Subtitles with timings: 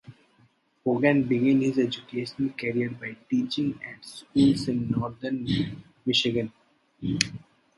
[0.83, 5.47] Bogan began his educational career by teaching at schools in Northern
[6.07, 6.51] Michigan.